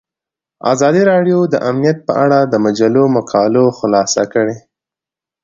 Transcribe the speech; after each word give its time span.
ازادي 0.73 1.01
راډیو 1.11 1.39
د 1.53 1.55
امنیت 1.69 1.97
په 2.07 2.13
اړه 2.23 2.39
د 2.51 2.53
مجلو 2.65 3.03
مقالو 3.17 3.65
خلاصه 3.77 4.23
کړې. 4.33 4.57